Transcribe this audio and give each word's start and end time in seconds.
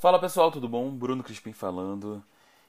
Fala 0.00 0.18
pessoal, 0.18 0.50
tudo 0.50 0.66
bom? 0.66 0.90
Bruno 0.90 1.22
Crispim 1.22 1.52
falando. 1.52 2.24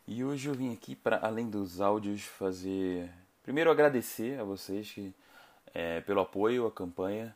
E 0.05 0.21
hoje 0.21 0.49
eu 0.49 0.53
vim 0.53 0.73
aqui 0.73 0.97
para, 0.97 1.17
além 1.25 1.49
dos 1.49 1.79
áudios, 1.79 2.23
fazer. 2.23 3.09
Primeiro 3.41 3.71
agradecer 3.71 4.37
a 4.37 4.43
vocês 4.43 4.91
que, 4.91 5.13
é, 5.73 6.01
pelo 6.01 6.19
apoio 6.19 6.67
à 6.67 6.71
campanha. 6.71 7.33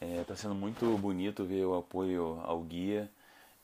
Está 0.00 0.32
é, 0.32 0.36
sendo 0.36 0.54
muito 0.54 0.96
bonito 0.96 1.44
ver 1.44 1.62
o 1.66 1.76
apoio 1.76 2.40
ao 2.42 2.62
guia. 2.62 3.10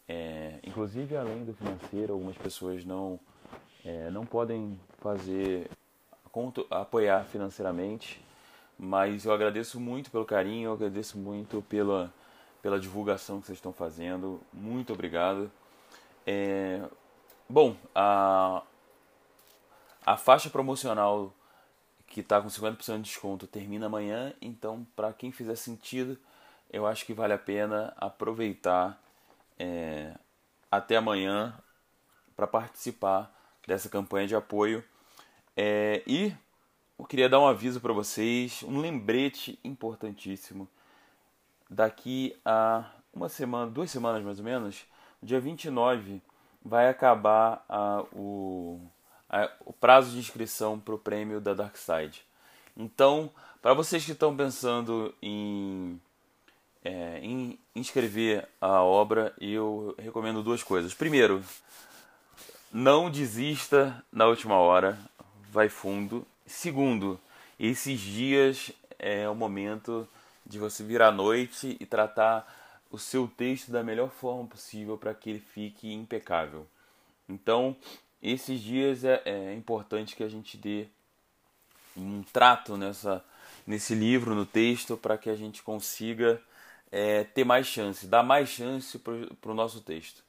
É, 0.06 0.58
inclusive, 0.62 1.16
além 1.16 1.46
do 1.46 1.55
financeiro, 1.55 2.12
algumas 2.12 2.37
pessoas 2.37 2.85
não, 2.85 3.19
é, 3.83 4.11
não 4.11 4.27
podem 4.27 4.79
fazer 4.99 5.71
apoiar 6.71 7.25
financeiramente, 7.25 8.21
mas 8.79 9.25
eu 9.25 9.33
agradeço 9.33 9.80
muito 9.80 10.11
pelo 10.11 10.27
carinho, 10.27 10.67
eu 10.69 10.73
agradeço 10.75 11.17
muito 11.17 11.65
pela, 11.71 12.12
pela 12.62 12.79
divulgação 12.79 13.40
que 13.40 13.46
vocês 13.46 13.59
estão 13.59 13.72
fazendo. 13.72 14.41
Muito 14.52 14.93
obrigado. 14.93 15.50
É, 16.27 16.82
bom, 17.48 17.77
a, 17.95 18.62
a 20.05 20.16
faixa 20.16 20.50
promocional 20.50 21.33
que 22.06 22.20
está 22.20 22.41
com 22.41 22.48
50% 22.48 22.97
de 22.97 23.02
desconto 23.02 23.47
termina 23.47 23.86
amanhã, 23.86 24.33
então 24.41 24.86
para 24.97 25.12
quem 25.12 25.30
fizer 25.30 25.55
sentido, 25.55 26.19
eu 26.70 26.86
acho 26.86 27.05
que 27.05 27.12
vale 27.12 27.33
a 27.33 27.38
pena 27.38 27.95
aproveitar 27.97 29.00
é, 29.59 30.14
até 30.70 30.97
amanhã 30.97 31.59
para 32.34 32.47
participar 32.47 33.34
dessa 33.66 33.88
campanha 33.88 34.27
de 34.27 34.34
apoio. 34.34 34.84
É, 35.56 36.02
e 36.06 36.34
eu 36.98 37.05
queria 37.05 37.28
dar 37.28 37.41
um 37.41 37.47
aviso 37.47 37.80
para 37.80 37.92
vocês, 37.92 38.62
um 38.62 38.80
lembrete 38.80 39.59
importantíssimo. 39.64 40.69
Daqui 41.68 42.36
a 42.45 42.84
uma 43.12 43.28
semana, 43.28 43.70
duas 43.70 43.90
semanas 43.90 44.22
mais 44.22 44.38
ou 44.38 44.45
menos, 44.45 44.84
dia 45.22 45.40
29, 45.40 46.22
vai 46.64 46.88
acabar 46.88 47.64
a, 47.68 48.04
o, 48.12 48.80
a, 49.28 49.50
o 49.64 49.72
prazo 49.72 50.12
de 50.12 50.19
inscrição 50.19 50.78
para 50.78 50.94
o 50.94 50.98
prêmio 50.98 51.41
da 51.41 51.55
Dark 51.55 51.77
Side. 51.77 52.25
Então, 52.77 53.30
para 53.60 53.75
vocês 53.75 54.05
que 54.05 54.12
estão 54.12 54.36
pensando 54.36 55.14
em, 55.20 56.00
é, 56.84 57.19
em 57.20 57.58
inscrever 57.75 58.48
a 58.60 58.82
obra, 58.82 59.34
eu 59.41 59.94
recomendo 59.98 60.42
duas 60.42 60.62
coisas. 60.62 60.94
Primeiro, 60.94 61.42
não 62.72 63.10
desista 63.10 64.05
na 64.12 64.27
última 64.27 64.56
hora, 64.56 64.98
vai 65.50 65.69
fundo. 65.69 66.27
Segundo, 66.47 67.19
esses 67.58 67.98
dias 67.98 68.70
é 68.98 69.28
o 69.28 69.34
momento 69.34 70.08
de 70.48 70.58
você 70.58 70.82
vir 70.82 71.02
à 71.02 71.12
noite 71.12 71.77
e 71.78 71.84
tratar 71.84 72.46
o 72.91 72.98
seu 72.98 73.28
texto 73.28 73.70
da 73.70 73.82
melhor 73.82 74.10
forma 74.10 74.46
possível 74.46 74.96
para 74.96 75.12
que 75.12 75.28
ele 75.28 75.41
fique 75.41 75.92
impecável. 75.92 76.66
Então, 77.28 77.77
esses 78.22 78.58
dias 78.60 79.04
é, 79.04 79.20
é, 79.26 79.54
importante 79.54 80.16
que 80.16 80.24
a 80.24 80.28
gente 80.28 80.56
dê 80.56 80.86
um 81.94 82.22
trato 82.32 82.78
nessa, 82.78 83.22
nesse 83.66 83.94
livro, 83.94 84.34
no 84.34 84.46
texto, 84.46 84.96
para 84.96 85.19
que 85.19 85.28
a 85.28 85.36
gente 85.36 85.62
consiga 85.62 86.41
é, 86.91 87.24
ter 87.24 87.44
mais 87.44 87.66
chance, 87.66 88.06
dar 88.06 88.22
mais 88.22 88.48
chance 88.48 88.98
para 88.98 89.52
o 89.52 89.54
nosso 89.54 89.82
texto. 89.82 90.24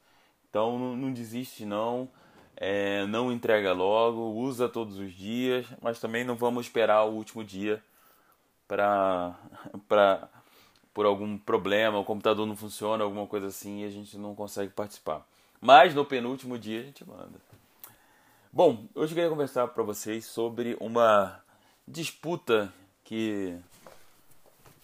Então, 0.50 0.78
não, 0.78 0.96
não 0.96 1.12
desiste 1.12 1.64
não, 1.64 2.10
é, 2.56 3.06
não 3.06 3.32
entrega 3.32 3.72
logo, 3.72 4.20
usa 4.20 4.68
todos 4.68 4.98
os 4.98 5.14
dias, 5.14 5.64
mas 5.80 5.98
também 5.98 6.24
não 6.24 6.36
vamos 6.36 6.66
esperar 6.66 7.04
o 7.04 7.14
último 7.14 7.42
dia 7.42 7.82
para 8.70 9.34
por 10.94 11.06
algum 11.06 11.36
problema, 11.36 11.98
o 11.98 12.04
computador 12.04 12.46
não 12.46 12.56
funciona, 12.56 13.02
alguma 13.02 13.26
coisa 13.26 13.48
assim, 13.48 13.82
e 13.82 13.84
a 13.84 13.90
gente 13.90 14.16
não 14.16 14.34
consegue 14.34 14.72
participar. 14.72 15.26
Mas 15.60 15.94
no 15.94 16.04
penúltimo 16.04 16.58
dia 16.58 16.80
a 16.80 16.84
gente 16.84 17.04
manda. 17.04 17.40
Bom, 18.52 18.86
hoje 18.94 19.12
eu 19.12 19.16
queria 19.16 19.30
conversar 19.30 19.68
para 19.68 19.82
vocês 19.82 20.24
sobre 20.24 20.76
uma 20.80 21.40
disputa 21.86 22.72
que 23.04 23.56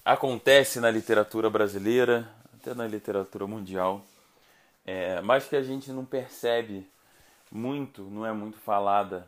acontece 0.05 0.81
na 0.81 0.91
literatura 0.91 1.51
brasileira, 1.51 2.29
até 2.55 2.75
na 2.75 2.87
literatura 2.87 3.47
mundial, 3.47 4.05
é, 4.85 5.21
mas 5.21 5.49
que 5.49 5.57
a 5.57 5.63
gente 5.63 5.91
não 5.91 6.05
percebe 6.05 6.89
muito, 7.51 8.03
não 8.03 8.25
é 8.25 8.33
muito 8.33 8.59
falada. 8.59 9.27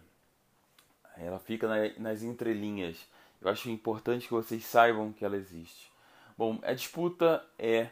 Ela 1.17 1.39
fica 1.41 1.67
na, 1.67 1.93
nas 1.99 2.23
entrelinhas. 2.23 2.97
Eu 3.41 3.51
acho 3.51 3.71
importante 3.71 4.27
que 4.27 4.35
vocês 4.35 4.65
saibam 4.65 5.13
que 5.13 5.25
ela 5.25 5.37
existe. 5.37 5.91
Bom, 6.37 6.59
a 6.63 6.73
disputa 6.73 7.45
é 7.59 7.89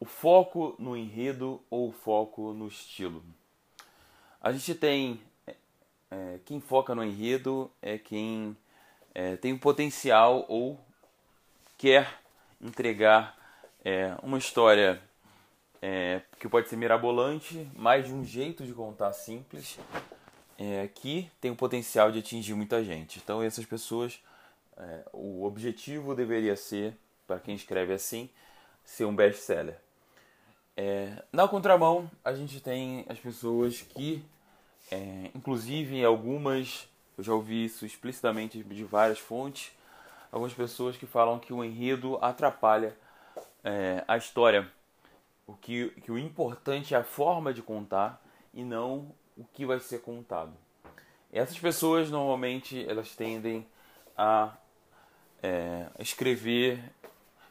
o 0.00 0.04
foco 0.04 0.74
no 0.78 0.96
enredo 0.96 1.62
ou 1.70 1.88
o 1.88 1.92
foco 1.92 2.52
no 2.52 2.68
estilo. 2.68 3.24
A 4.40 4.52
gente 4.52 4.74
tem 4.74 5.20
é, 6.10 6.38
quem 6.44 6.60
foca 6.60 6.94
no 6.94 7.02
enredo 7.02 7.70
é 7.82 7.98
quem 7.98 8.56
é, 9.14 9.36
tem 9.36 9.52
o 9.52 9.58
potencial 9.58 10.44
ou 10.48 10.78
quer 11.76 12.20
entregar 12.60 13.36
é, 13.84 14.14
uma 14.22 14.38
história 14.38 15.02
é, 15.82 16.22
que 16.38 16.48
pode 16.48 16.68
ser 16.68 16.76
mirabolante, 16.76 17.68
mas 17.74 18.06
de 18.06 18.12
um 18.12 18.24
jeito 18.24 18.64
de 18.64 18.72
contar 18.72 19.12
simples, 19.12 19.78
é, 20.58 20.88
que 20.88 21.30
tem 21.40 21.50
o 21.50 21.56
potencial 21.56 22.12
de 22.12 22.20
atingir 22.20 22.54
muita 22.54 22.82
gente. 22.82 23.18
Então 23.22 23.42
essas 23.42 23.66
pessoas, 23.66 24.20
é, 24.76 25.04
o 25.12 25.44
objetivo 25.44 26.14
deveria 26.14 26.56
ser 26.56 26.96
para 27.26 27.40
quem 27.40 27.54
escreve 27.54 27.92
assim, 27.92 28.28
ser 28.84 29.04
um 29.04 29.14
best-seller. 29.14 29.78
É, 30.76 31.22
na 31.32 31.46
contramão, 31.46 32.10
a 32.24 32.34
gente 32.34 32.60
tem 32.60 33.06
as 33.08 33.18
pessoas 33.18 33.80
que, 33.80 34.24
é, 34.90 35.30
inclusive 35.34 36.04
algumas, 36.04 36.88
eu 37.16 37.24
já 37.24 37.32
ouvi 37.32 37.64
isso 37.64 37.86
explicitamente 37.86 38.62
de 38.62 38.84
várias 38.84 39.18
fontes, 39.18 39.72
algumas 40.30 40.52
pessoas 40.52 40.96
que 40.96 41.06
falam 41.06 41.38
que 41.38 41.52
o 41.52 41.64
enredo 41.64 42.18
atrapalha 42.20 42.96
é, 43.62 44.04
a 44.08 44.16
história. 44.16 44.68
O 45.46 45.54
que, 45.54 45.90
que 46.02 46.10
o 46.10 46.18
importante 46.18 46.94
é 46.94 46.98
a 46.98 47.04
forma 47.04 47.54
de 47.54 47.62
contar 47.62 48.20
e 48.52 48.64
não 48.64 49.14
o 49.36 49.44
que 49.44 49.64
vai 49.64 49.78
ser 49.78 50.00
contado. 50.00 50.52
Essas 51.32 51.58
pessoas 51.58 52.10
normalmente 52.10 52.84
elas 52.88 53.14
tendem 53.14 53.66
a 54.16 54.56
é, 55.44 55.90
escrever 55.98 56.82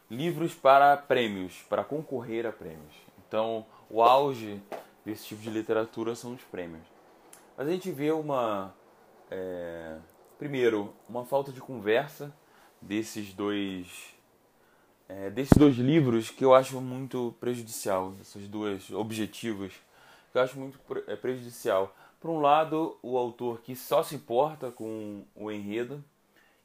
livros 0.10 0.56
para 0.56 0.98
prêmios, 0.98 1.62
para 1.70 1.84
concorrer 1.84 2.44
a 2.44 2.52
prêmios. 2.52 2.96
Então, 3.28 3.68
o 3.88 4.02
auge 4.02 4.60
desse 5.06 5.28
tipo 5.28 5.44
de 5.44 5.52
literatura 5.52 6.16
são 6.16 6.34
os 6.34 6.42
prêmios. 6.42 6.82
Mas 7.56 7.68
a 7.68 7.72
gente 7.72 7.92
vê 7.92 8.12
uma. 8.12 8.74
É, 9.30 9.98
primeiro, 10.40 10.92
uma 11.08 11.24
falta 11.24 11.52
de 11.52 11.62
conversa 11.62 12.34
desses 12.82 13.32
dois. 13.32 14.16
É, 15.08 15.30
desses 15.30 15.56
dois 15.56 15.76
livros 15.76 16.32
que 16.32 16.44
eu 16.44 16.56
acho 16.56 16.82
muito 16.82 17.36
prejudicial, 17.40 18.16
esses 18.20 18.48
dois 18.48 18.90
objetivos 18.90 19.72
que 20.32 20.38
eu 20.40 20.42
acho 20.42 20.58
muito 20.58 20.80
é, 21.06 21.16
prejudicial. 21.16 21.96
Por 22.20 22.32
um 22.32 22.40
lado, 22.40 22.98
o 23.04 23.18
autor 23.18 23.62
que 23.62 23.76
só 23.76 24.02
se 24.02 24.16
importa 24.16 24.72
com 24.72 25.26
o 25.36 25.52
enredo, 25.52 26.04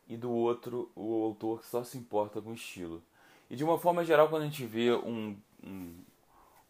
e 0.08 0.16
do 0.16 0.30
outro, 0.30 0.90
o 0.96 1.24
autor 1.24 1.60
que 1.60 1.66
só 1.66 1.84
se 1.84 1.98
importa 1.98 2.40
com 2.40 2.50
o 2.50 2.54
estilo. 2.54 3.02
E 3.50 3.56
de 3.56 3.64
uma 3.64 3.78
forma 3.78 4.04
geral, 4.04 4.28
quando 4.28 4.42
a 4.42 4.46
gente 4.46 4.64
vê 4.64 4.92
um, 4.92 5.36
um, 5.62 5.94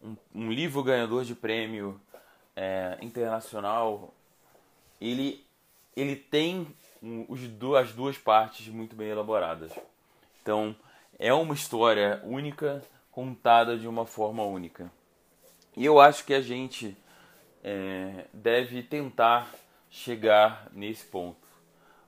um, 0.03 0.15
um 0.35 0.51
livro 0.51 0.83
ganhador 0.83 1.23
de 1.23 1.35
prêmio 1.35 1.99
é, 2.55 2.97
internacional, 3.01 4.13
ele, 4.99 5.45
ele 5.95 6.15
tem 6.15 6.67
os, 7.27 7.39
as 7.77 7.93
duas 7.93 8.17
partes 8.17 8.67
muito 8.67 8.95
bem 8.95 9.09
elaboradas. 9.09 9.71
Então, 10.41 10.75
é 11.17 11.33
uma 11.33 11.53
história 11.53 12.21
única, 12.25 12.83
contada 13.11 13.77
de 13.77 13.87
uma 13.87 14.05
forma 14.05 14.43
única. 14.43 14.91
E 15.75 15.85
eu 15.85 15.99
acho 15.99 16.25
que 16.25 16.33
a 16.33 16.41
gente 16.41 16.97
é, 17.63 18.25
deve 18.33 18.83
tentar 18.83 19.53
chegar 19.89 20.67
nesse 20.73 21.05
ponto. 21.05 21.48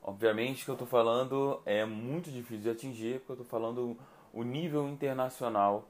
Obviamente 0.03 0.65
que 0.65 0.71
eu 0.71 0.75
estou 0.75 0.87
falando 0.87 1.61
é 1.65 1.85
muito 1.85 2.31
difícil 2.31 2.63
de 2.63 2.69
atingir, 2.69 3.19
porque 3.19 3.33
eu 3.33 3.43
estou 3.43 3.47
falando 3.47 3.97
o 4.33 4.43
nível 4.43 4.87
internacional, 4.89 5.87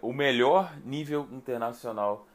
o 0.00 0.12
melhor 0.12 0.74
nível 0.84 1.28
internacional 1.30 2.26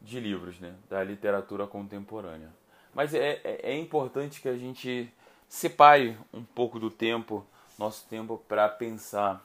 de 0.00 0.20
livros, 0.20 0.60
né, 0.60 0.74
da 0.88 1.02
literatura 1.02 1.66
contemporânea. 1.66 2.50
Mas 2.94 3.14
é, 3.14 3.40
é, 3.44 3.60
é 3.72 3.76
importante 3.76 4.40
que 4.40 4.48
a 4.48 4.56
gente 4.56 5.12
separe 5.48 6.16
um 6.32 6.44
pouco 6.44 6.78
do 6.78 6.90
tempo, 6.90 7.44
nosso 7.78 8.06
tempo, 8.06 8.38
para 8.48 8.68
pensar 8.68 9.44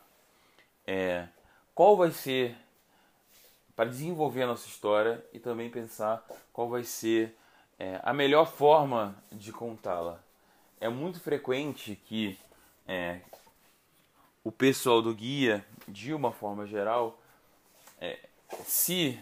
é, 0.86 1.28
qual 1.74 1.96
vai 1.96 2.12
ser, 2.12 2.56
para 3.76 3.90
desenvolver 3.90 4.44
a 4.44 4.48
nossa 4.48 4.68
história 4.68 5.24
e 5.34 5.40
também 5.40 5.70
pensar 5.70 6.24
qual 6.52 6.70
vai 6.70 6.84
ser 6.84 7.36
é, 7.80 8.00
a 8.04 8.14
melhor 8.14 8.46
forma 8.46 9.16
de 9.32 9.52
contá-la. 9.52 10.20
É 10.84 10.90
muito 10.90 11.18
frequente 11.18 11.96
que 11.96 12.38
é, 12.86 13.22
o 14.44 14.52
pessoal 14.52 15.02
do 15.02 15.16
guia, 15.16 15.66
de 15.88 16.14
uma 16.14 16.34
forma 16.34 16.68
geral, 16.68 17.18
é, 18.02 18.20
se 18.66 19.18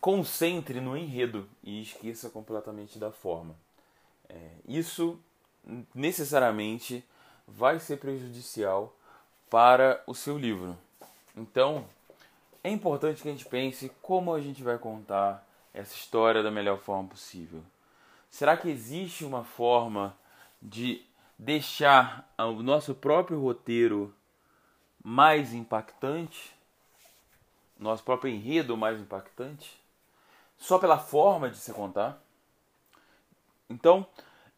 concentre 0.00 0.80
no 0.80 0.96
enredo 0.96 1.48
e 1.62 1.82
esqueça 1.82 2.28
completamente 2.28 2.98
da 2.98 3.12
forma. 3.12 3.54
É, 4.28 4.50
isso 4.66 5.20
necessariamente 5.94 7.04
vai 7.46 7.78
ser 7.78 7.98
prejudicial 7.98 8.92
para 9.48 10.02
o 10.04 10.16
seu 10.16 10.36
livro. 10.36 10.76
Então, 11.36 11.86
é 12.64 12.70
importante 12.70 13.22
que 13.22 13.28
a 13.28 13.30
gente 13.32 13.44
pense 13.44 13.88
como 14.02 14.34
a 14.34 14.40
gente 14.40 14.64
vai 14.64 14.78
contar 14.78 15.46
essa 15.72 15.94
história 15.94 16.42
da 16.42 16.50
melhor 16.50 16.80
forma 16.80 17.08
possível. 17.08 17.62
Será 18.28 18.56
que 18.56 18.68
existe 18.68 19.24
uma 19.24 19.44
forma 19.44 20.12
de 20.60 21.04
deixar 21.38 22.32
o 22.38 22.62
nosso 22.62 22.94
próprio 22.94 23.40
roteiro 23.40 24.14
mais 25.02 25.52
impactante? 25.52 26.54
Nosso 27.78 28.02
próprio 28.02 28.32
enredo 28.32 28.76
mais 28.76 29.00
impactante? 29.00 29.78
Só 30.58 30.78
pela 30.78 30.98
forma 30.98 31.50
de 31.50 31.58
se 31.58 31.72
contar? 31.72 32.22
Então, 33.68 34.06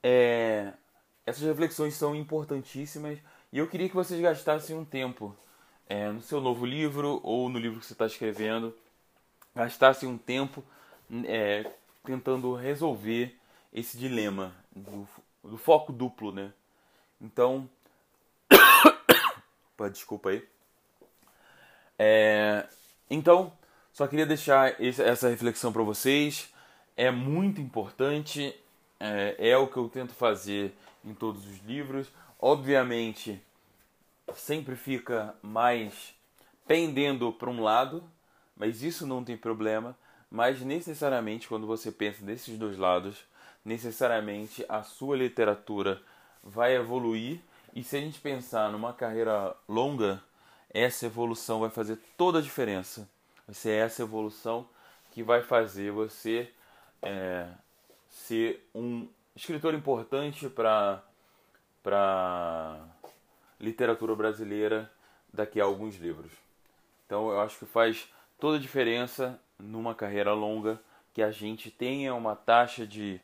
é, 0.02 0.72
essas 1.26 1.42
reflexões 1.42 1.94
são 1.94 2.14
importantíssimas 2.14 3.18
e 3.52 3.58
eu 3.58 3.66
queria 3.66 3.88
que 3.88 3.94
vocês 3.94 4.20
gastassem 4.20 4.76
um 4.76 4.84
tempo 4.84 5.36
é, 5.88 6.10
no 6.10 6.22
seu 6.22 6.40
novo 6.40 6.64
livro 6.66 7.20
ou 7.22 7.48
no 7.48 7.58
livro 7.58 7.80
que 7.80 7.86
você 7.86 7.94
está 7.94 8.06
escrevendo, 8.06 8.74
gastassem 9.54 10.08
um 10.08 10.18
tempo 10.18 10.62
é, 11.24 11.70
tentando 12.04 12.54
resolver 12.54 13.36
esse 13.72 13.96
dilema 13.98 14.54
do, 14.74 15.08
do 15.42 15.56
foco 15.56 15.92
duplo, 15.92 16.32
né? 16.32 16.52
Então, 17.20 17.68
desculpa 19.92 20.30
aí. 20.30 20.46
É, 21.98 22.66
então, 23.10 23.52
só 23.92 24.06
queria 24.06 24.26
deixar 24.26 24.80
esse, 24.80 25.02
essa 25.02 25.28
reflexão 25.28 25.72
para 25.72 25.82
vocês. 25.82 26.52
É 26.96 27.10
muito 27.10 27.60
importante, 27.60 28.54
é, 29.00 29.36
é 29.38 29.56
o 29.56 29.66
que 29.66 29.76
eu 29.76 29.88
tento 29.88 30.12
fazer 30.12 30.74
em 31.04 31.14
todos 31.14 31.46
os 31.46 31.58
livros. 31.64 32.08
Obviamente, 32.38 33.42
sempre 34.34 34.76
fica 34.76 35.34
mais 35.42 36.14
pendendo 36.66 37.32
para 37.32 37.50
um 37.50 37.62
lado, 37.62 38.04
mas 38.56 38.82
isso 38.82 39.06
não 39.06 39.24
tem 39.24 39.36
problema. 39.36 39.96
Mas 40.30 40.60
necessariamente, 40.60 41.48
quando 41.48 41.66
você 41.66 41.90
pensa 41.90 42.24
desses 42.24 42.58
dois 42.58 42.76
lados, 42.76 43.24
necessariamente 43.68 44.64
a 44.68 44.82
sua 44.82 45.16
literatura 45.16 46.00
vai 46.42 46.74
evoluir. 46.74 47.40
E 47.74 47.84
se 47.84 47.96
a 47.96 48.00
gente 48.00 48.18
pensar 48.18 48.72
numa 48.72 48.92
carreira 48.92 49.54
longa, 49.68 50.22
essa 50.70 51.06
evolução 51.06 51.60
vai 51.60 51.70
fazer 51.70 51.98
toda 52.16 52.38
a 52.38 52.42
diferença. 52.42 53.08
Vai 53.46 53.54
ser 53.54 53.72
essa 53.72 54.02
evolução 54.02 54.66
que 55.12 55.22
vai 55.22 55.42
fazer 55.42 55.92
você 55.92 56.50
é, 57.02 57.46
ser 58.08 58.66
um 58.74 59.06
escritor 59.36 59.74
importante 59.74 60.48
para 60.48 61.02
para 61.80 62.80
literatura 63.58 64.14
brasileira 64.14 64.90
daqui 65.32 65.60
a 65.60 65.64
alguns 65.64 65.96
livros. 65.96 66.32
Então 67.06 67.30
eu 67.30 67.40
acho 67.40 67.58
que 67.58 67.64
faz 67.64 68.12
toda 68.38 68.58
a 68.58 68.60
diferença 68.60 69.40
numa 69.58 69.94
carreira 69.94 70.34
longa 70.34 70.78
que 71.14 71.22
a 71.22 71.30
gente 71.30 71.70
tenha 71.70 72.14
uma 72.14 72.36
taxa 72.36 72.86
de, 72.86 73.20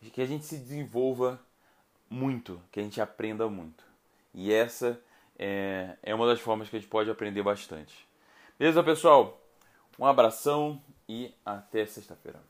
de 0.00 0.10
que 0.10 0.20
a 0.20 0.26
gente 0.26 0.44
se 0.44 0.56
desenvolva 0.56 1.40
muito, 2.08 2.60
que 2.70 2.80
a 2.80 2.82
gente 2.82 3.00
aprenda 3.00 3.48
muito. 3.48 3.84
E 4.32 4.52
essa 4.52 5.00
é, 5.38 5.96
é 6.02 6.14
uma 6.14 6.26
das 6.26 6.40
formas 6.40 6.68
que 6.68 6.76
a 6.76 6.78
gente 6.78 6.88
pode 6.88 7.10
aprender 7.10 7.42
bastante. 7.42 8.06
Beleza, 8.58 8.82
pessoal? 8.82 9.40
Um 9.98 10.06
abração 10.06 10.80
e 11.08 11.34
até 11.44 11.84
sexta-feira. 11.86 12.40